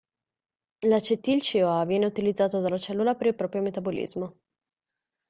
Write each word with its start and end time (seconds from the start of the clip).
L'acetil 0.87 1.43
CoA 1.47 1.85
viene 1.85 2.07
utilizzato 2.07 2.59
dalla 2.59 2.79
cellula 2.79 3.13
per 3.13 3.27
il 3.27 3.35
proprio 3.35 3.61
metabolismo. 3.61 4.37